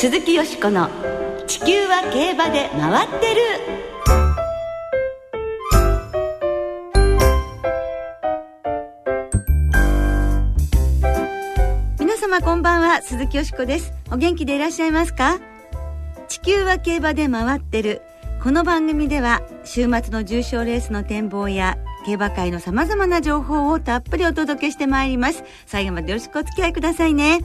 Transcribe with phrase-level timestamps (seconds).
[0.00, 0.88] 鈴木よしこの
[1.46, 3.42] 「地球は競馬で回ってる」
[12.00, 13.92] 皆様こんばんは鈴木よしこです。
[14.10, 15.38] お元気でいらっしゃいますか？
[16.28, 18.00] 地球は競馬で回ってる。
[18.42, 21.76] この番組では週末の重賞レースの展望や
[22.06, 25.44] 競馬界の様々な情報をたっぷりお届けしてまいります。
[25.66, 27.40] 最後までよろしくお付き合いくださいね。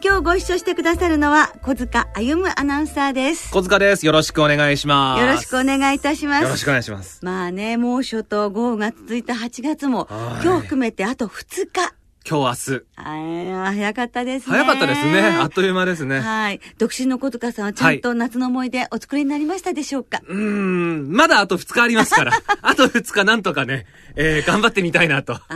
[0.00, 4.06] 今日ご一緒してくださるのは小塚歩アナウンサーです小塚です。
[4.06, 5.20] よろしくお願いします。
[5.20, 7.24] よろしくお願いいたしますよろしくお願いします。
[7.24, 11.94] まあね猛暑と豪雨が続いた8月もはい今日含めてあと2日
[12.28, 12.84] 今日明日。
[12.94, 15.20] 早かったですね早かったですね。
[15.20, 16.20] あっという間ですね。
[16.20, 22.32] はい独身の小塚さんはちゃんと夏の思い出お作りになりましたでしょうか、うーん、まだあと2日ありますから。
[22.62, 25.34] あと2日なんとかね、えー、頑張ってみたいなと。
[25.34, 25.54] ああ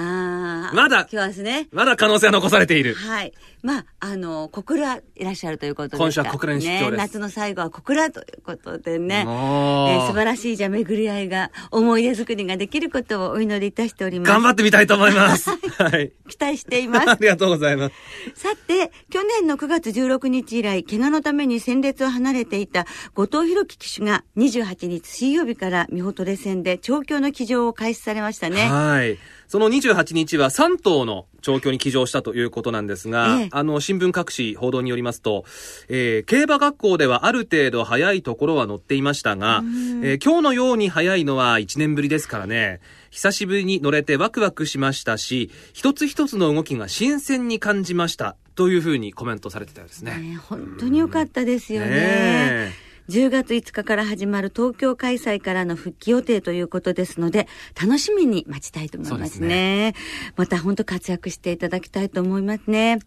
[0.73, 2.95] まだ今日はですねまだ可能性は残されている。
[2.95, 3.33] はい。
[3.63, 9.25] まあ、あの、小倉いらっしゃるということで今週は小倉に出張ですね、夏の最後は小倉ということでね。
[9.27, 14.29] えー素晴らしいじゃあ巡り合いが、思い出作りができることをお祈りいたしております。
[14.29, 15.51] 頑張ってみたいと思います。
[15.79, 16.13] はい。
[16.29, 17.17] 期待しています あ。
[17.21, 17.95] りがとうございます。
[18.35, 28.69] さて、去年の9月16日以来、怪我のために戦列を離れていた後藤弘樹騎手が28日水曜日から美穂トレ戦で調教の騎乗を開始されましたね。
[28.69, 29.19] はい。
[29.53, 35.45] その28日は3頭の調教に騎乗したということなんですが、ええあの、新聞各紙報道によりますと、
[35.91, 39.61] えー競馬学校ではある程度早いところは載っていましたが、
[40.03, 42.81] えー今日のように早いのは1年ぶりですからね、
[43.11, 50.17] 久しぶりに乗れてワクワクしましたし、一つ一つの動きが新鮮に感じました、というふうにコメントされてたようですね。
[50.17, 51.89] ね本当に良かったですよね。
[51.89, 52.73] ねえ
[53.09, 57.49] 10月5日から始まる東京開催からの復帰予定ということですので、
[57.81, 59.95] 楽しみに待ちたいと思いますそうね。
[60.37, 63.01] また本当活躍していただきたいと思いますね。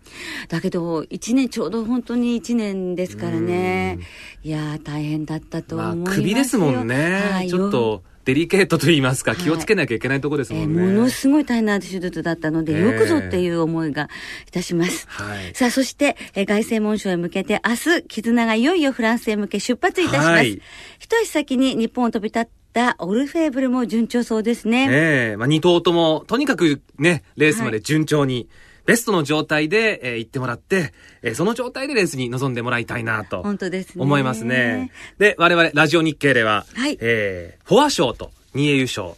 [0.49, 3.99] だけど、1年、ちょうど本当に1年ですからね。
[4.43, 6.23] いやー、大変だったと思まあいますよ。
[6.23, 6.95] 首ですもんね。
[7.31, 10.93] はいちょっとデリケートと言いますか、はい気をつけなきゃいけないところですえーもんね。
[10.93, 14.09] ものすごい大変な手術だったので、ええよくぞっていう思いが
[14.47, 15.05] いたします。
[15.07, 20.27] はいさあ、そして、えー凱旋門賞へ向けて、明日、絆がいよいよフランスへ向け出発いたします。
[20.29, 20.59] はい
[20.99, 24.87] 一足先に日本を飛び立ったオルフェーブルも順調そうですね。
[24.89, 28.49] ええまあ、二頭とも、とにかくね、レースまで順調に、
[28.85, 33.41] ベストの状態で、えー行ってもらって、えーその状態でレースに臨んでもらいたいなと。
[33.43, 34.03] 本当ですね。
[34.03, 34.91] 思いますね。
[35.17, 39.13] で、我々、ラジオ日経では、はいえーフォア賞と二栄優勝、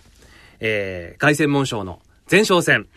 [0.59, 2.87] えー凱旋門賞の前哨戦、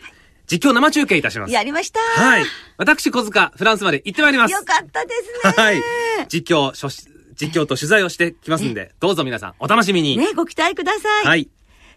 [0.47, 1.53] 実況生中継いたします。
[1.53, 2.43] やりましたはい。
[2.77, 4.51] 私、小塚、フランスまで行ってまいります。
[4.51, 5.63] よかったですね。
[5.63, 5.81] はい。
[6.27, 6.71] 実況、
[7.35, 10.17] 実況と取材をしてきますんで、どうぞ皆さん、お楽しみに。
[10.17, 11.25] ね、ご期待ください。
[11.25, 11.49] はい。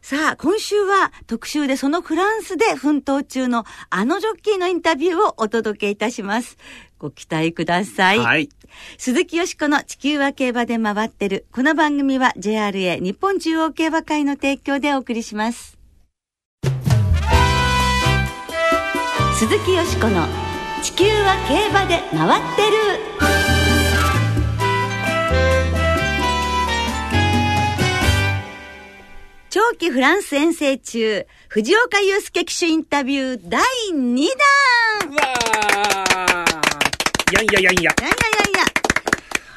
[0.05, 6.59] さあ、今週は特集でそのフランスで奮闘中のあのジョッキーのインタビューをお届けいたします。
[6.99, 8.19] ご期待ください。
[8.19, 8.51] はい。
[8.99, 11.47] 鈴木よしこの地球は競馬で回ってる。
[11.51, 15.79] この番組は JRA 日本中央競馬会の提供でお送りします。
[19.39, 20.27] 鈴木よしこの
[20.83, 23.34] 地球は競馬で回ってる。
[29.55, 37.71] 長期フランス遠征中、藤岡祐介騎手インタビュー第2弾うわーやんややんや。
[37.71, 37.93] いやいやいやいや。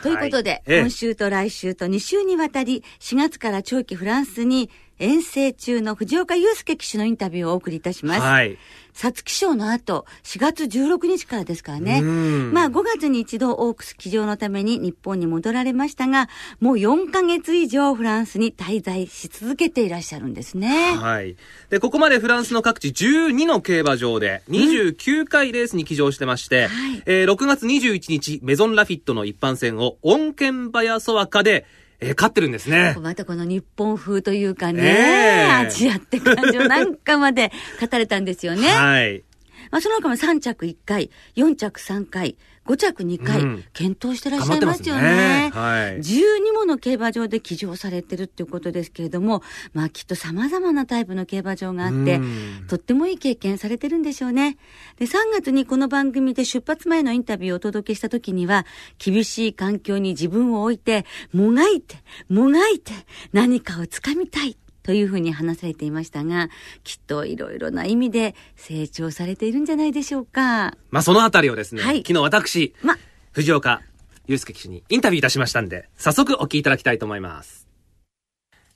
[0.03, 4.69] ということで、今週と来週と2週にわたり、4月から長期フランスに
[5.00, 8.22] 遠征中の藤岡祐介騎手のインタビューをお送りいたします。
[8.22, 8.59] はい。
[8.97, 12.00] 皐月賞の後、4月16日からですからね。
[12.02, 20.96] うんまあ5月に一度オークス騎乗のために日本に戻られましたが、もう4ヶ月以上フランスに滞在し続けていらっしゃるんですね。
[20.97, 21.36] はい。
[21.69, 31.66] で、ここまでフランスの各地12の競馬場で29回レースに騎乗してまして、はいえー6月21日、メゾンラフィットの一般戦を、オンケンバヤソワカで、
[32.00, 32.96] えー勝ってるんですね。
[33.02, 38.68] またこの日本風というかね、ええアジアって感じをなんかまで 語れたんですよね。
[38.69, 39.24] はい。
[39.72, 42.38] まあ、その他も3着1回、4着3回、
[42.68, 45.52] 5着2回、うん検討してらっしゃいますすよねね。。
[45.54, 45.98] はい。
[46.00, 49.42] 12もの競馬場で騎乗されてるっていうことですけれども、
[49.74, 54.58] まあきっと様々なタイプの競馬場があってうん、とってもいい経験されてるんでしょうね。
[54.98, 58.66] で、3月にこの番組で出発前のインタビューをお届けした時には、
[58.98, 61.98] 厳しい環境に自分を置いて、もがいて、
[62.30, 62.94] もがいて、
[63.31, 64.58] 何かをつかみたい。
[64.88, 66.48] というふうに話されていましたが、
[66.86, 70.78] きっといろいろな意味で成長されているんじゃないでしょうか。
[70.92, 72.95] まあ、そのあたりをですね、はい昨日私、ま、
[73.34, 73.81] 藤岡
[74.28, 77.68] 祐介騎手にインタビューいたしましたんで、早速お聞きいただきたいと思います。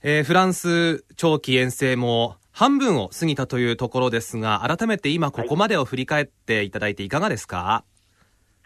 [0.02, 7.84] えーフランス長期遠征も半分を過ぎたというところですが、改めて今ここまでを振り返っていただいていかがですか、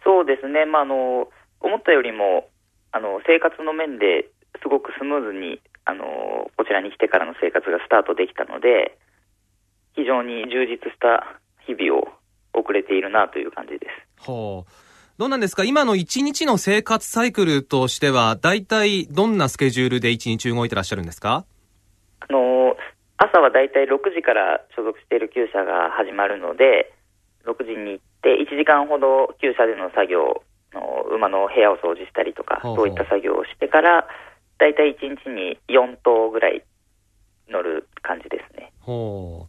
[0.02, 1.28] そうですね、まあ、あの
[1.60, 2.48] 思ったよりも
[2.90, 8.98] あの生活の面ですごくスムーズにあのこちらに来てからの生活がスタートできたので
[9.94, 12.08] 非常に充実した日々を
[12.52, 13.86] 送れているなという感じで
[14.18, 14.26] す。
[14.26, 14.70] ほう。
[15.18, 15.64] どうなんですか？
[15.64, 21.46] 今の一日の生活サイクルとしては、大体どんなスケジュールで一日動いてらっしゃるんですか？
[22.20, 22.76] あの
[23.16, 26.92] 朝はだいたい6時から所属している厩舎が始まるので
[27.46, 30.42] 6時に行って1時間ほど厩舎での作業
[30.74, 34.06] の馬の部屋を掃除したりとかそういった作業をしてから
[34.58, 36.62] たい1日に4頭ぐらい
[37.49, 38.73] 乗る感じですね。
[38.81, 39.49] ほ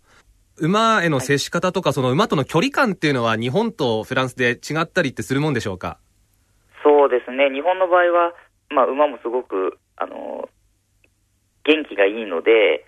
[0.60, 0.66] う。
[0.66, 6.00] 馬への接し方とか、その馬との距離感っていうのは日本とフランスで違ったりってするもんでしょうか？
[6.84, 7.50] そうですね。
[7.52, 8.34] 日本の場合は、
[8.70, 10.50] まあ、馬もすごくあの
[11.64, 12.86] 元気がいいので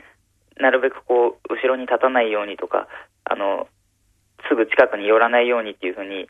[0.58, 2.88] なるべくこう後ろに立たないようにとか
[3.26, 3.68] あの
[4.48, 6.28] すぐ近くに寄らないようにっていうふうに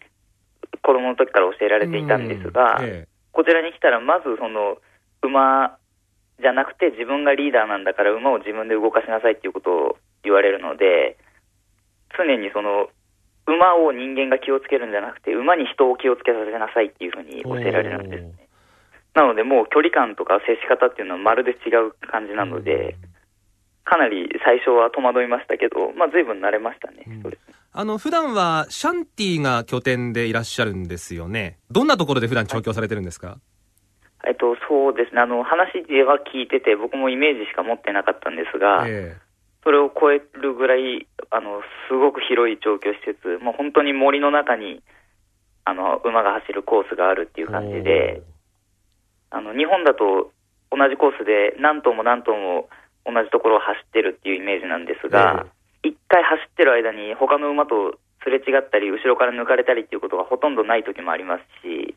[0.82, 2.86] 子供の時から教えられていたんですが、うん。
[2.86, 3.08] え。
[3.32, 4.78] こちらに来たらまずその
[5.24, 5.78] 馬
[6.42, 11.18] じゃなくて自分がリーダーなんだから馬を自分で動かしなさいっていうことを言われるので
[12.18, 12.88] 常にその
[13.46, 18.50] 馬を人間が気をつけるんじゃなくて馬に人を気をつけさせなさいっていうふうにえ教えられるんですね。
[19.16, 22.96] なのでもう距離感とか接し方っていうのはまるで違う感じなので、
[23.84, 27.04] かなり最初は戸惑いましたけど、まあ随分慣れましたね。
[27.08, 27.38] うん
[27.72, 31.60] あの、普段はシャンティが拠点でいらっしゃるんですよね。
[31.70, 33.38] どんなところで普段調教されてるんですか、
[34.28, 35.22] えっと、そうですね。
[35.22, 39.16] あの、話では聞いてて、僕もイメージしか持ってなかったんですが、え
[39.64, 44.82] それを超えるぐらい、あの、すごく広い調教施設、もう本当に森の中に、
[45.66, 48.24] あの、馬が走るコースがあるっていえう感じで、
[49.32, 50.32] あの、日本だと
[50.72, 52.70] 同じコースで何頭も何頭も
[53.06, 55.46] 同じところを走ってるっていうイメージなんですが、
[55.84, 61.96] 一回走ってる間に他の馬とすれ違ったり、後ろから抜かれたりっていうことがほとんどない時もありますし、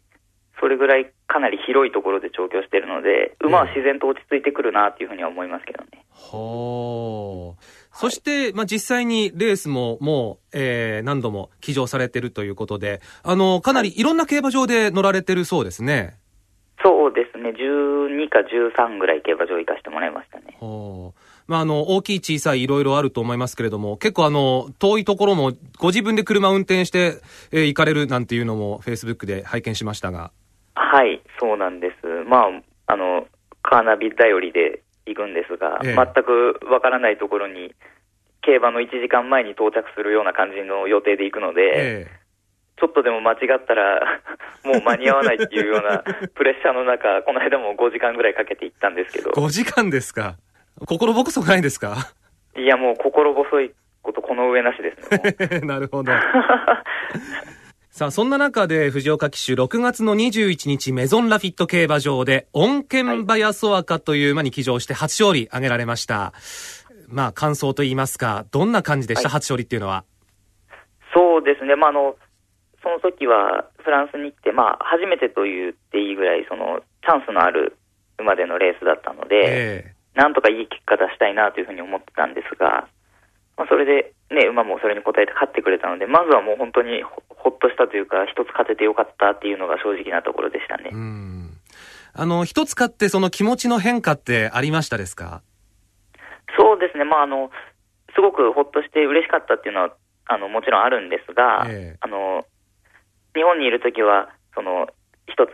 [0.63, 6.05] それぐらいかなり広いところで調教してるので、馬は自然と落ち着いてくるなっていうふうには思いますけどね。
[6.09, 7.65] ほう。
[7.93, 16.15] そして、まあ、実際にレースももう、えー、何度も騎乗されてるということで、あの、かなりいろんな競馬場で乗られてるそうですね。
[16.85, 20.57] そうですね、12か13ぐらい競馬場行かせてもらいましたね。
[21.49, 27.21] まあ、あの、大きい小さいいろいろあると思いますけれども、結構あの、遠いところもご自分で車運転して、
[27.51, 30.31] えー行かれるなんていうのも Facebook で拝見しましたが。
[31.49, 32.07] はい、そうなんです。
[32.29, 32.49] ま
[32.87, 33.27] あ、あの、
[33.63, 37.75] カーナビ頼りで行くんですが、ええ全くわからないところに、
[38.43, 42.07] 競馬の1時間前に到着するような感じの予定で行くので、え
[42.81, 44.01] ちょっとでも間違ったら、
[44.65, 46.03] もう間に合わないっていうような
[46.35, 50.35] プレッシャーの中、この間も5時間ぐらいかけて行ったんですけどえ、5時間ですか？
[50.89, 51.95] 心細くないですか？
[52.57, 53.73] いやもう心細い
[54.03, 55.61] ことこの上なしですね。
[55.63, 56.11] なるほど。
[57.93, 66.33] さあ、そんな中で藤岡騎手6月の21日メゾンラフィット競馬場で、恩犬馬ヤソアカという馬に騎乗して初勝利挙げられました。
[67.07, 69.37] まあ、感想と言いますか、どんな感じでした、はい。
[69.37, 70.05] 初勝利っていうのは。
[71.13, 72.17] そうですね、まあ、あの、
[72.83, 77.77] その時はフランスに来て、まあ、初めてと言っていいぐらい、その、チャンスのある
[78.19, 79.37] 馬でのレースだったので、
[79.85, 79.95] え。
[80.15, 82.89] なんとかいい結果出したいなというふうに思ってたんですが、
[83.59, 90.95] まあ、それで、ね、馬もそれに応えて勝ってくれたので、まずはもう本当にほほっとしたというか、一つ勝ててよかったっていうのが正直なところでしたねえ。
[90.95, 91.51] うん。
[92.15, 95.43] あの、一つ買ってその気持ちの変化ってありましたですか？
[96.59, 97.51] そうですね、まあ、あの、
[98.15, 99.95] すごくほっとして嬉しかったっていうのは、
[100.27, 102.45] あの、もちろんあるんですが、ええあの、
[103.35, 104.89] 日本にいるときは、その、
[105.27, 105.51] 一つ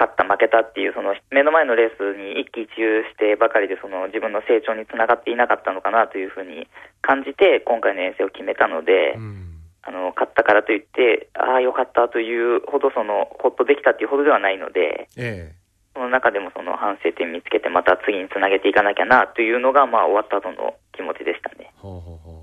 [0.00, 6.66] 勝った負けたっていう、その、目の前のレースに一喜一憂してばかりで、その、自分の成長につながっていなかったのかなというふうに
[7.02, 9.60] 感じて、今回の遠征を決めたので、うん。
[9.82, 15.60] あの、勝ったからといって、ああ、よかったというほど、その、ほっとできたっていうほどではないので、ええ
[15.92, 21.72] その中でもその反省点見つけて、また次につなげていかなきゃなというのが、まあ、終わった後の気持ちでしたね。
[21.76, 22.39] ほうほうほう。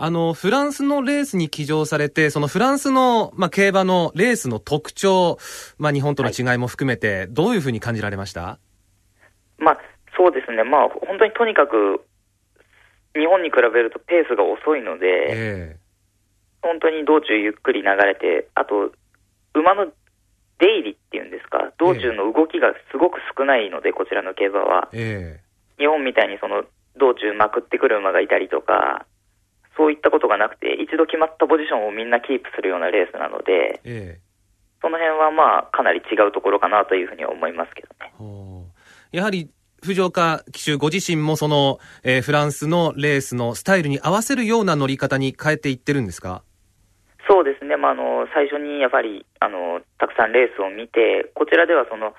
[0.00, 5.38] あの、フランスのレースに騎乗されて、そのフランスの、まあ、競馬のレースの特徴、
[5.76, 8.60] まあ、日本との違いも含めて、どういうふうに感じられました？
[9.58, 9.78] まあ、
[10.16, 12.04] そうですね、まあ、本当にとにかく、
[13.14, 15.76] 日本に比べるとペースが遅いので、え
[16.62, 18.92] 本当に道中ゆっくり流れて、あと、
[19.54, 19.86] 馬の
[20.60, 24.88] 出入りっていうんですか、道中の動きがすごく少ないので、こちらの競馬は。
[24.92, 25.82] ええ。
[25.82, 26.62] 日本みたいにその
[26.96, 29.06] 道中まくってくる馬がいたりとか、
[29.78, 34.20] そういったことがなくて、一度決まったポジションをみんなキープするようなレースなので、ええ。
[34.82, 38.12] その辺はまあ、かなり違うところかなというふうには思いますけどね。
[39.12, 39.48] やはり、
[39.80, 46.42] 藤岡騎手ご自身もその、えーフランスのレースのスタイルに合わせるような乗り方に変えていってるんですか？
[47.30, 52.14] そうですね、まあ、あの最初にやっぱりあのたくさんレースを見て、こちらではその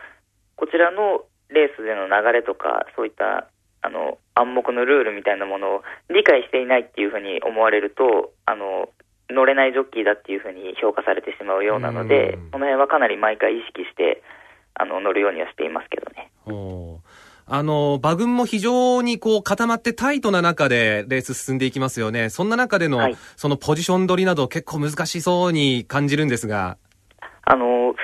[0.56, 3.50] こちらのレースでの流れとか、そういった
[3.82, 8.90] あの暗黙のルールみたいなものを理解していないっていうふうに思われると、あの
[9.30, 14.24] 乗れないジョッキーだっていうふうに評価されてしまうようなので、うんその辺はかなり毎回意識して
[14.74, 16.32] あの乗るようにはしていますけどね。
[17.52, 22.30] あの、馬群も非常にこう固まってタイトな中でレース進んでいきますよね。
[22.30, 26.78] そんな中での、はいそのポジション取りなど結構難しそうに感じるんですが。
[27.46, 27.96] あの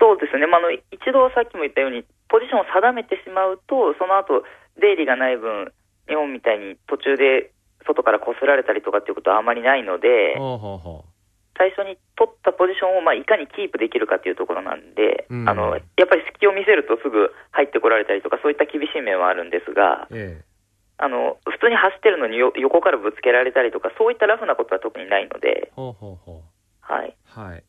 [0.00, 4.42] そうですね、まあ、あの一度さっきも言ったように、ポジションを定めてしまうと、その後
[4.80, 5.72] 出入りがない分、
[6.08, 7.52] 日本みたいに途中で
[7.86, 11.04] 外からこすられたりとかっていうことはあまりないので、ほうほうほ
[11.56, 20.18] 最初に取ったポジションをまあいかにキープできるかっていうところなんで、うんあのやっぱり隙を見せるとすぐ入ってこられたりとか、そういった厳しい面はあるんですが、う。
[20.18, 20.44] ええ。
[20.96, 26.54] あの普通に走ってるのによ横からぶつけられたりとか、そういったラフなことは特にないので、ほうほうほう。
[26.80, 27.16] はい。
[27.24, 27.64] はい。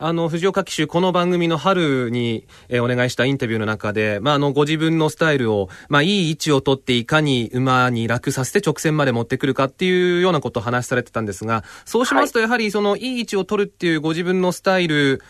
[0.00, 15.20] あの、藤岡騎手、この番組の春に、えーお願いしたインタビューの中で、まあ、あの、ご自分のスタイルを、まあ、いい位置を取って、いかに馬に楽させて直線まで持ってくるかっていうようなことを話されてたんですが、そうしますと、やはり、その、いい位置を取るっていうご自分のスタイル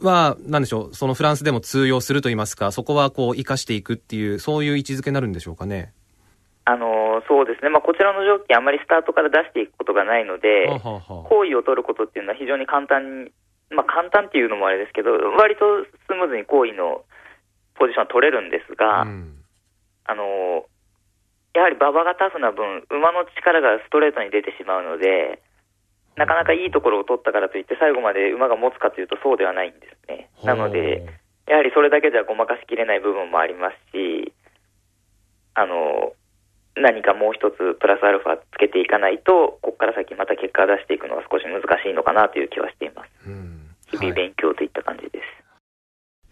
[0.00, 5.92] は、なんでしょう、そのフランスでも通用すると言いますか、そこはこう、活かしていくっていう、そういう位置づけになるんでしょうかね。
[6.64, 13.32] あのそうですね、まあ、こちらのジョッキー、あまりスタートから出していくことがないので、行為を取ることっていうのは非常に簡単に、
[13.74, 17.04] まあ、簡単っていうのもあれですけど、割とスムーズに行為の
[17.74, 19.38] ポジションは取れるんですが、うん
[20.04, 20.66] あの
[21.54, 25.42] やはり馬場がタフな分、馬の力がストレートに出てしまうので、
[26.16, 30.30] なかなかいいところを取ったからといって、最後まで馬が持つかというと、そうではないんですね。
[30.44, 31.04] なので、
[31.46, 34.32] やはりそれだけではごまかしきれない部分もありますし、
[35.54, 36.14] あの
[36.76, 43.10] 何かもう一つプラスアルファつけていかないと、ここから先また結果を出していくのは少し難しいのかなという気はしています。
[43.28, 43.61] うん
[43.92, 45.42] 日々勉強といった感じです。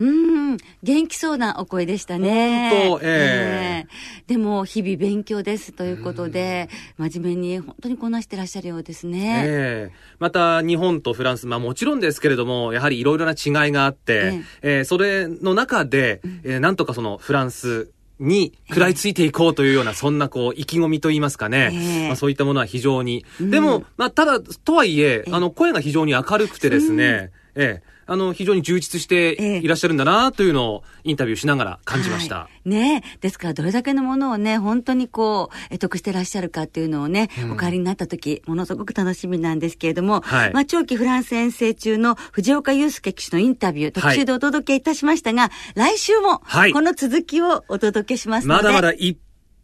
[0.01, 2.69] うーん、元気そうなお声でしたね。
[2.71, 3.87] 本当ええ。
[3.87, 3.87] え
[4.27, 9.45] でも、日々勉強ですということで、真面目に本当にこなしてらっしゃるようですね。
[9.47, 9.97] ええ。
[10.19, 14.85] また日本とフランス、まあもちろんですけれども、やはりいろいろな違いがあって、ええ。
[14.85, 22.07] それの中で、えーなんとかそのフランスに食らいついていこうというような、そんなこう意気込みといいますかね、ええ。
[22.09, 23.27] まあ、そういったものは非常に。
[23.39, 23.51] うん。
[23.51, 25.31] でも、まあただ、とはいえ、ええ。
[25.31, 28.01] あの声が非常に明るくてですね、ええ。
[28.07, 29.59] あの、非常に充実してええ。
[29.59, 32.37] いらっしゃるんだなというのをインタビューしながら感じました。
[32.37, 32.69] はい。
[32.69, 37.53] ねですから、どれだけのものをね、本当にこう、え得してらっしゃるかっていうのをね、うん。
[37.53, 40.53] お帰りになった時、ものすごく楽しみなんですけれども、はい。
[40.53, 49.17] まあ、長期フランス遠征中の藤岡祐介騎手のインタビュー、特集でお届けいたしましたが、来週もはい、この続きをお届けしますので、まだまだいっ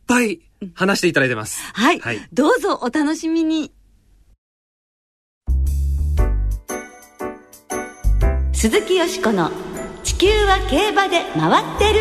[0.07, 0.41] ぱい
[0.75, 1.61] 話していただいてます。
[1.73, 2.21] はい、はい。
[2.33, 3.73] どうぞお楽しみに。
[8.67, 9.53] 鈴木よしこの
[10.03, 12.01] 地球は競馬で回ってる。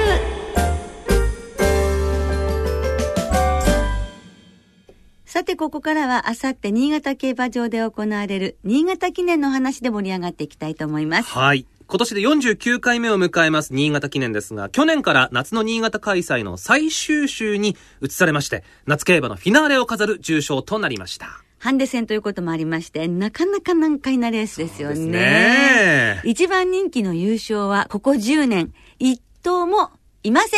[5.27, 11.29] さて、ここからは、あさって新潟競馬場で行われる新潟記念の話で盛り上がっていきたいと思います。
[11.29, 11.67] はい。
[11.85, 21.44] 今年で49回目を迎えます新潟記念ですが、去年から夏の新潟開催の最終週に移されまして、夏競馬のフィナーレを飾る重賞となりました。
[21.57, 25.05] ハンデ戦ということもありまして、なかなか難解なレースですよね。
[25.07, 29.91] ね一番人気の優勝は、ここ10年、一頭も
[30.23, 30.57] いませ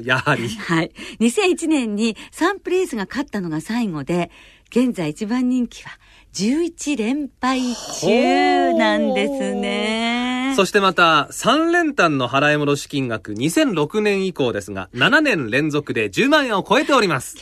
[0.00, 0.02] ん。
[0.06, 0.48] やはり。
[0.48, 0.92] はい。
[1.20, 4.30] 2001年にサンプレイスが勝ったのが最後で、
[4.70, 5.90] 現在一番人気は
[6.32, 7.60] 11連敗
[8.00, 10.54] 中なんですね。
[10.54, 17.36] そしてまた、3連単の払い戻し金額2006年以降ですが、7年連続で10万円を超えております。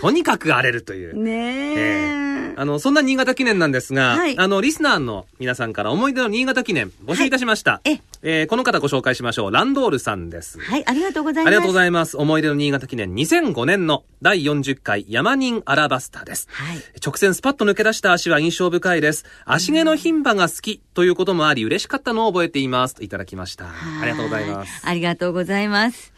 [0.00, 1.18] とにかく荒れるというー。。
[1.18, 1.74] ね
[2.20, 2.54] え。
[2.56, 7.72] あの、そんな新潟記念なんですが、はいあの、リスナーの皆さんから思い出の新潟記念募集いたしました。
[7.72, 9.50] はいええーこの方ご紹介しましょう。
[9.50, 10.58] ランドールさんです。
[10.58, 11.48] はい、ありがとうございます。
[11.48, 12.16] ありがとうございます。
[12.16, 16.48] 思い出の新潟記念2005年の第40回山人アラバスタです。
[16.50, 16.78] はい。
[17.04, 19.26] 直線スパッと抜け出した足は印象深いです。
[19.44, 22.94] 足毛の牝馬が好きということもあり嬉しかったのを覚えています。
[22.94, 23.66] といただきました。
[23.66, 24.86] ありがとうございます。
[24.86, 26.13] ありがとうございます。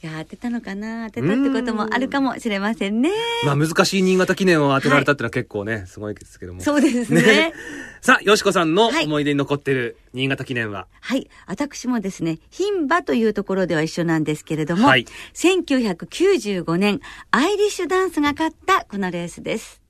[0.00, 1.10] いや、当てたのかな？
[1.10, 3.10] 当てたってこともあるかもしれませんね。
[3.44, 6.60] まあ難しい新潟記念を当てられたっていうのは結構ね、すごいですけども。
[6.60, 7.52] そうですね。
[8.00, 11.28] さあ、よしこさんのはい思い出に残ってる新潟記念は、はい。
[11.46, 17.00] 私もですね、牝馬というところでは一緒なんですけれども、はい1995年、
[17.32, 19.82] アイリッシュダンスが勝ったこのレースです。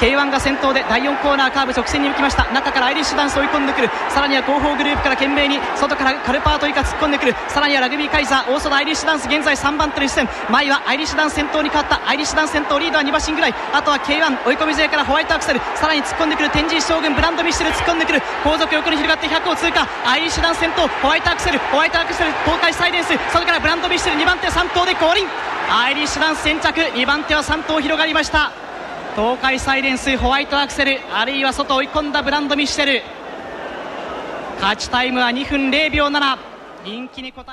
[0.00, 2.44] K1 が先頭で第4コーナーカーブ直線に向きました。
[2.52, 3.88] 中からアイリッシュダンス追い込んでくる。
[4.08, 7.34] さらには後方グループから懸命に外からカルパートイカ突っ込んでくる。
[7.48, 10.28] さらにはラグビーカイザー大外アイリッシュダンス現在3番手の一戦。
[10.50, 12.00] 前はアイリッシュダンス先頭に変わった。
[12.08, 13.54] アイリッシュダンス先頭リードは2馬身ぐらい。
[13.72, 15.60] あとは K1 追い込み勢からホワイトアクセル。
[15.74, 16.50] さらに突っ込んでくる。
[16.50, 18.20] 天神将軍ブランドミッシェル突っ込んでくる。
[18.44, 19.88] 後続横に広がって100を通過。
[20.04, 21.58] アイリッシュダンス先頭ホワイトアクセル。
[21.72, 23.16] ホワイトアクセル東海サイレンス。
[23.32, 25.26] 外からブランドミッシェル2番手3頭で降臨。
[25.70, 28.52] アイリッシュダンス先着2番手は3頭広がりました。
[29.16, 33.00] 東海サイレンスホワイトアクセルあるいは外追い込んだブランドミッシェル。
[34.56, 36.55] 勝ちタイムは2分0秒7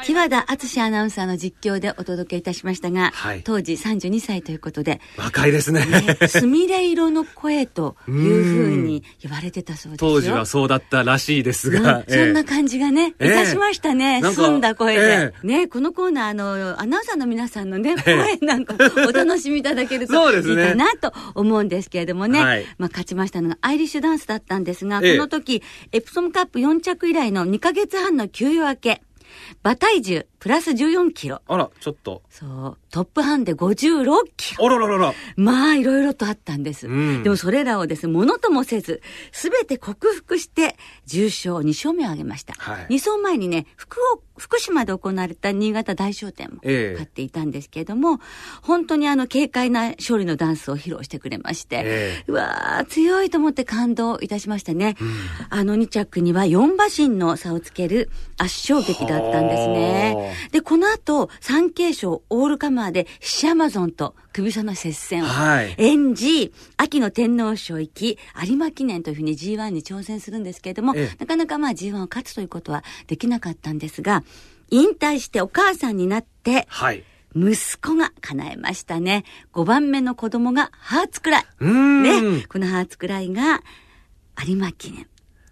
[0.04, 5.86] 木和田敦アナウンサーの実況でお届けいたしましたが、はい当時32歳ということで、若いですね。
[5.86, 10.12] ね、すみれ色の声というふうに言われてたそうですよ。
[10.12, 12.04] 当時はそうだったらしいですうんが。
[12.08, 14.22] そんな感じがね、いええたしましたね。
[14.22, 15.34] なんか澄んだ声で。
[15.44, 18.75] えね、このコーナー、あの、アナウンサーの皆さんのね、え声なんか
[19.08, 22.44] お楽しみいただけるといいかなと思うんですけれどもね。
[22.44, 29.02] はいまあ、勝ちましたのがアイリッシュダンスだったんですが、ええこの時、エプソムカップ4着以来の2ヶ月半の休養明け、
[29.63, 30.25] 馬体重。
[30.44, 31.42] プラス14キロ。
[31.48, 32.22] あら、ちょっと。
[32.30, 34.66] そう、トップハンデ56キロ。
[34.66, 35.14] あらららら。
[35.38, 36.88] まあ、いろいろとあったんです。
[36.88, 42.56] うんでもそれらをですね、ものともせず、すべて克服して、重賞2勝目を挙げました。
[42.58, 48.20] はい2走前にね、福岡、福島で行われた新潟大商店もええ勝っていたんですけれども、
[48.64, 51.82] 本当にあの、軽快な勝利のダンスを披露してくれまして、え
[52.20, 54.96] えうわー、強いと思って感動いたしましたね。
[55.50, 60.33] あの2着には4馬身の差をつける圧勝劇だったんですね。
[60.52, 65.75] で、この後、三景賞オールカマーでシアマゾンと首差の接戦をはい。
[65.78, 71.16] 演じ、秋の天皇賞行き、有馬記念というふうに G1 に挑戦するんですけれども、ええ。
[71.20, 74.24] なかなかまあ G1 を勝つということはできなかったんですが、
[74.70, 77.04] 引退してお母さんになって、はい。
[77.36, 79.24] 息子が叶えましたね。
[79.54, 81.46] 5番目の子供がハーツクライ。
[81.66, 83.63] ね、このハーツクライが
[84.46, 85.08] 有馬記念、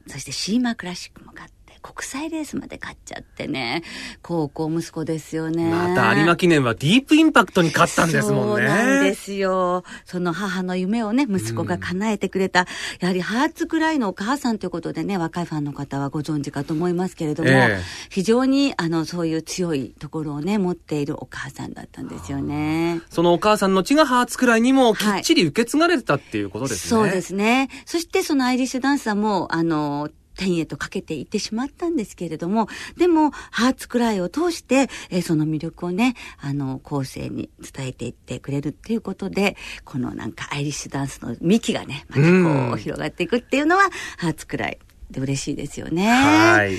[0.07, 3.83] そしてシーマクラシックも勝って、国際レースまで勝っちゃってね、
[4.21, 5.69] 高校息子ですよね。
[5.69, 8.67] また有馬記念はディープインパクトに勝ったんですもんね。
[8.67, 9.83] そうなんですよ。
[10.05, 12.67] その母の夢をね、息子が叶えてくれた。
[12.99, 23.01] やはりハーツクライのお母さんということでね、若いファンの方はご存知かと思いますけれども、ええ非常にあの、そういう強いところをね、持っているお母さんだったんですよね。
[23.09, 26.89] そのお母さんの血がハーツくらいにもきっちり受け継がれてたっていうことですね。
[26.89, 27.69] そうですね。
[27.85, 30.09] そしてそのアイリッシュダンサーも、あの、
[30.41, 42.21] 天へとかけていってしまったんですけれども、でも、ハーツクライを通して、えーその魅力をね、あの、後世に伝えていってくれるっていうことで、このなんかアイリッシュダンスの幹がね、また
[42.69, 43.83] こう広がっていくっていうのは、
[44.17, 44.79] ハーツクライ
[45.11, 46.09] で嬉しいですよね。
[46.09, 46.77] はい。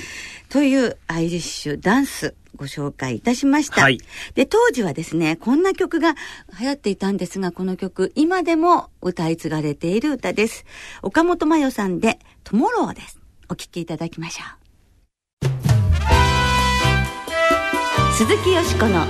[0.49, 3.81] というアイリッシュダンスご紹介いたしました。
[3.81, 3.97] はい
[4.35, 6.15] で、当時はですね、こんな曲が
[6.59, 10.65] 流行っていたんですが、この曲、今でも歌い継がれている歌です。
[11.01, 13.22] 岡本真代さんで、トモローです。
[13.49, 14.63] お聴きいただきましょう。
[18.13, 19.05] 鈴木よしこの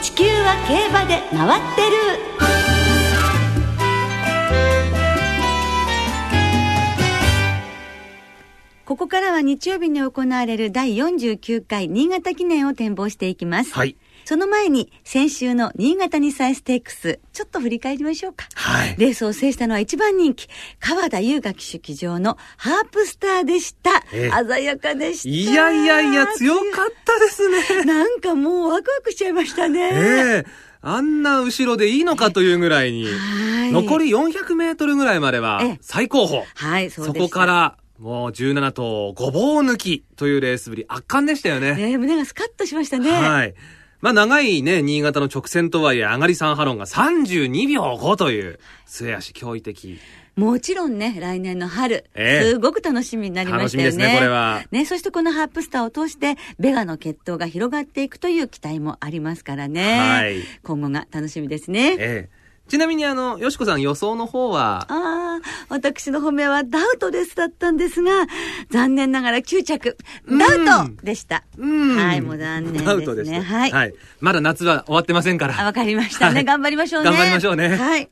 [0.00, 1.96] 地球は競馬で回ってる。
[8.84, 13.72] ここからは日曜日に行われる第49回新潟記念を展望していきます。
[13.72, 13.96] はい。
[14.24, 18.46] その前に、先週の新潟2歳ステークス、ちょっと振り返りましょうか。
[18.54, 18.94] はい。
[18.98, 20.48] レースを制したのは一番人気、
[20.80, 24.04] 川田優雅騎手騎乗のハープスターでした。
[24.12, 25.28] ええ鮮やかでした。
[25.28, 26.64] いやいやいや、強かっ
[27.04, 27.84] たですね。
[27.84, 29.90] なんかもうワクワクしちゃいましたね。
[29.92, 33.10] ええあんな後ろでいいのかというぐらいに、は
[33.50, 36.44] い残り400メートルぐらいまではええ最高峰。
[36.54, 37.14] はい、そうそ。
[37.14, 41.74] こから、もう17頭ごぼう抜きというレースぶり、圧巻でしたよね。
[41.74, 43.10] ね、胸がスカッとしましたね。
[43.10, 43.54] はい。
[44.04, 49.98] まあ長いね、新潟の直線とはいえ、上がり3ハロンが32秒5という、末足驚異的。
[50.36, 53.84] もちろんね、来年の春、ええすごく楽しみになりましたよね。
[53.84, 59.98] 楽しみですねこれはね、そしてこのハープスターを通して、ベガの血統が広がっていくという期待もありますからね。
[59.98, 61.96] はい今後が楽しみですね。
[61.98, 62.43] ええ。
[62.68, 68.26] ちなみにあの、よしこさん予想の方は、ああ、私の褒めはダウトですだったんですが、
[68.70, 69.96] 残念ながら9着、
[70.26, 71.44] うんダウトでした。
[71.58, 72.90] うんはい、もう残念ですね。
[72.90, 73.42] アウトでした。
[73.42, 73.94] はい。
[74.20, 75.60] まだ夏は終わってませんから。
[75.60, 76.36] あ、わかりましたね。
[76.36, 77.10] はい頑張りましょうね。
[77.10, 78.08] 頑張りましょうねはい。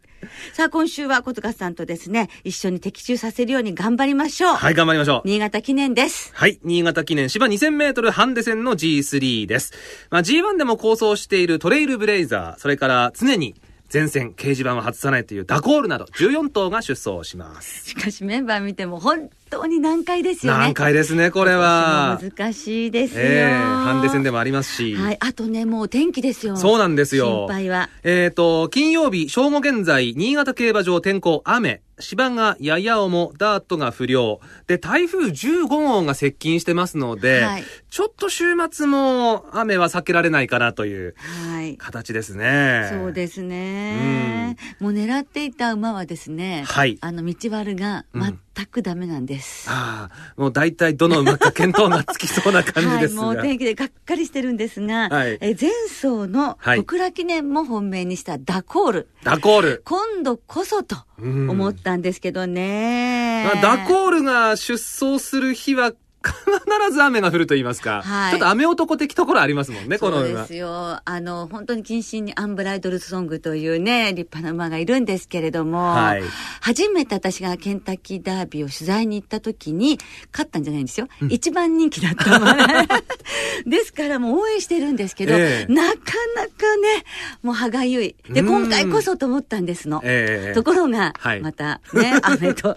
[0.53, 4.55] さあ、今週は小塚さんとですね、一緒に的中させるように頑張りましょう。
[4.55, 5.29] はい、頑張りましょう。
[5.29, 6.31] 新潟記念です。
[6.35, 6.61] はい。
[6.63, 9.73] 新潟記念芝2000メートルハンデ戦の G3 です。
[10.11, 13.55] まあ、G1 でも構想しているトレイルブレイザー、それから常に
[13.93, 17.91] 前線掲示板を外さないというダコールなど14頭が出走します。
[17.91, 20.59] しかしメンバー見ても本当に難解ですよね。
[20.61, 22.19] 難解ですね、これは。
[22.23, 23.21] 難しいですよ。
[23.23, 24.95] ええハンデ戦でもありますし。
[24.95, 25.17] はい。
[25.21, 26.57] あとね、もう天気ですよ。
[26.57, 27.47] そうなんですよ。
[27.47, 27.91] 心配は。
[28.03, 31.83] えっ、と、金曜日正午現在、新潟競馬場天候雨。
[32.03, 34.41] 芝がやや重、ダートが不良。
[34.67, 41.77] で、台風15号が接近してますので、はいちょっと週末も雨は避けられないかなというはい。
[41.77, 42.89] 形ですね。
[42.91, 44.57] そうですね。
[44.81, 49.69] もう狙っていた馬はですね、はいあの、道悪が全くダメなんです。
[49.71, 53.23] ああ、もう大体どの馬か見当がつきそうな感じですが。
[53.27, 59.09] はい、もう天気でがっかりしてるんですが、はいえ前走のはい小倉記念も本命にしたダコール。
[59.25, 59.83] ダコール。
[59.85, 63.51] 今度こそとうん思ったんですけどね。
[63.55, 65.93] まあ、ダコールが出走する日は
[66.31, 68.03] 必ず雨が降ると言いますか。
[68.03, 70.55] はいちょっと雨男的ところありますもんね、この馬そうです。
[70.55, 71.01] よ。
[71.05, 76.23] あの、本当に謹慎にアンブライドルソングというね、立派な馬がいるんですけれども、はい
[76.61, 79.99] 初めて私がケンタッキーダービーを取材に行った時に、
[80.33, 81.09] 勝ったんじゃないんですよ。
[81.29, 82.89] 一番人気だった馬ね。
[83.67, 85.97] ですからもう応援してるんですけど、ええなか
[86.37, 87.05] なかね、
[87.43, 88.17] もう歯がゆい。
[88.31, 90.01] で、うん今回こそと思ったんですの。
[90.05, 92.77] ええところが、はいまたね、雨と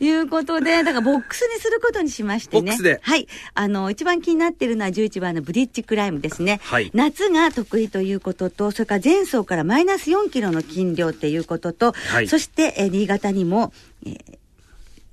[0.00, 2.76] いうことで、だからボックスにすることにしましてね。
[2.86, 3.26] ではい。
[3.54, 6.60] あの、一番気になっているのは11番のブリッジクライムですね。
[6.62, 13.72] はい夏が得意ということと、それから前走からマイナス4キロの斤量っていうことと、はいそして、えー新潟にも、
[14.04, 14.38] えー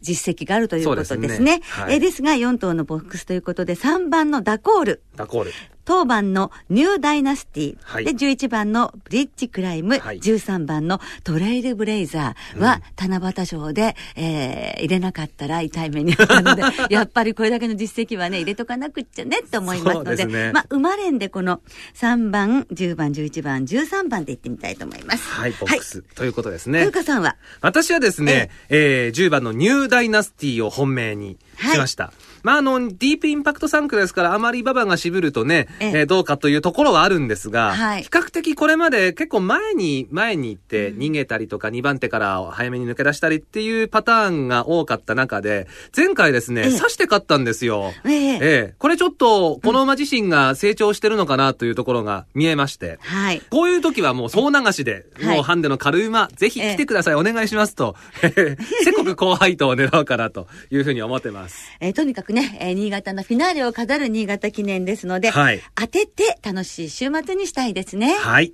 [0.05, 1.27] 実績があるということですね。
[1.29, 5.01] ですねはいえーですが、4頭のボックスということで、3番のダコール。
[5.15, 5.53] ダコール。
[5.85, 21.61] 当番のニューダイナスティ、はいで、11番のブリッジクライム、はい13番のトレイルブレイザーは、七夕賞で、えー入れなかったら痛い目にあったので、 やっぱりこれだけの実績はね、入れとかなくっちゃねって思いますので、ねまあ、生まれんでこの
[21.95, 25.27] 3番、10番、11番、13番でいってみたいと思います。
[25.29, 26.01] はい、ボックス。
[26.15, 26.85] ということですはい。
[26.85, 27.03] ね風。
[27.03, 31.37] 花さんは、私はですね、えー10番のニューダイナスティを本命に
[31.71, 32.13] しました。
[32.43, 35.91] まあ、あの、ディープインパクト3区ですから、あまり馬場が渋るとね、ええ。
[35.99, 38.03] えーどうかというところはあるんですが、はい。
[38.03, 46.77] 比較的これまで結構前に、前に行って逃げたりとか、2番手から早めに抜け出したりっていうパターンが多かった中で、前回ですね、ええ。
[46.77, 47.93] 刺して勝ったんですよ。
[48.05, 48.33] ええ。
[48.33, 48.75] ええ。
[48.77, 53.41] これちょっと、この馬自身が成長してるのかなというところが見えまして、はい。
[53.49, 55.35] こういう時はもう総流しで、はい。
[55.35, 61.71] もうハンデの軽い馬、ぜひ来てください、お願いしますと、 せこく高配当を狙おうかなというふうに思ってます。
[61.79, 68.15] えーとにかくね、えー新潟のフィナーレを飾る新潟記念ですので、はい当てて楽しい週末にしたいですね。
[68.15, 68.53] はい。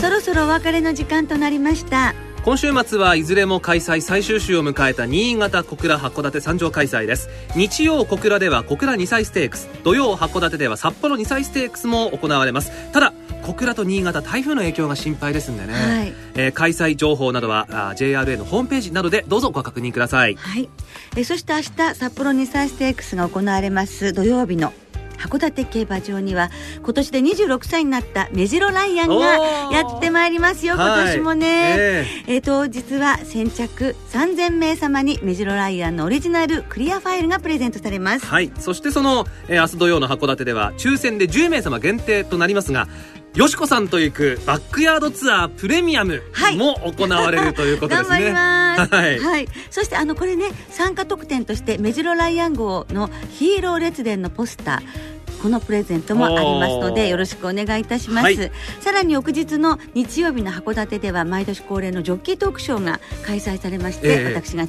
[0.00, 2.14] そろそろお別れの時間となりました。
[2.48, 7.28] 今週末はいずれも開催最終週を迎えた新潟小倉函館三条開催です。
[7.54, 9.68] 日曜小倉では小倉2歳ステークス。
[9.84, 12.90] 土曜函館では札幌2歳ステークスも行われます。
[12.90, 16.14] ただ小倉と新潟台風の影響が心配ですんでね、はい。
[16.36, 20.34] えー開催情報などはあー JRA のホームページなどでどうぞご確認ください。
[20.36, 20.70] はい。
[21.16, 24.72] えーそして明日、札幌2歳ステークスが行われます土曜日の
[25.18, 26.50] 函館競馬場には
[26.82, 32.06] 今年で26歳になったメジロライアンがやってまいりますよ今年もね、はいえ。
[32.26, 38.26] えー当日は先着3000名様にメジロライアンのオリジナルクリアファイルがプレゼントされます。
[38.26, 38.50] はい。
[38.58, 42.88] そしてその、えー明日土曜の函館では、抽選で10名様限定となりますが、
[43.38, 48.08] よしこさんと行くバックヤードツアープレミアムはいも行われるということですね。
[48.08, 48.92] 頑張ります。
[49.24, 55.08] はいそしてあのこれね参加特典としてメジロライアン号のヒーロー列伝のポスター。
[55.40, 64.66] このプレゼントもありますのでよろしくお願いいたします、はいさらに翌日の日曜日の函館では毎年恒例のジョッキートークショーが開催されまして、ええ私が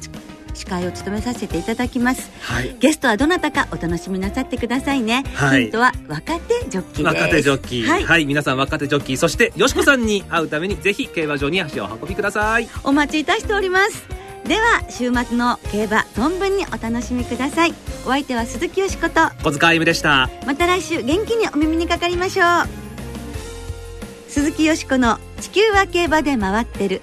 [0.52, 2.76] 司会を務めさせていただきますはい。
[2.78, 7.86] ゲストはどなたかお楽しみなさってくださいね、はいヒントは若手ジョッキーです若手ジョッキー。
[7.86, 8.26] ははいい。
[8.26, 9.16] 皆さん若手ジョッキー。
[9.16, 12.68] そして、よしこさんに会うために、ぜひ競馬場に足をお運びください。
[12.84, 14.06] お待ちいたしております
[14.44, 17.74] では週末の競馬存分にお楽しみください
[18.06, 20.30] お相手は鈴木よしこと小塚あゆむでした。
[20.46, 22.46] また来週元気にお耳にかかりましょう
[24.28, 27.02] 鈴木よしこの「地球は競馬で回ってる」